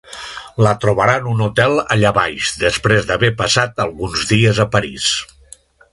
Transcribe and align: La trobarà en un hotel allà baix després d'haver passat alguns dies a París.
La 0.67 0.71
trobarà 0.85 1.17
en 1.21 1.27
un 1.33 1.43
hotel 1.47 1.77
allà 1.97 2.13
baix 2.19 2.49
després 2.63 3.07
d'haver 3.11 3.31
passat 3.43 3.85
alguns 3.89 4.25
dies 4.33 4.63
a 4.65 4.71
París. 4.79 5.13